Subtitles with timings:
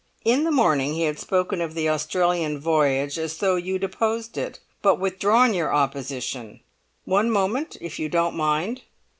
[0.25, 4.57] In the morning he had spoken of the Australian voyage as though you'd opposed it,
[4.81, 8.81] but withdrawn your opposition—one moment, if you don't mind!